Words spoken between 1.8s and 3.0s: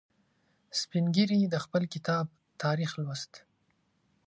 کتاب تاریخ